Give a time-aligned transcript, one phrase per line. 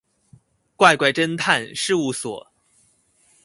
[0.75, 2.51] 怪怪偵探事務所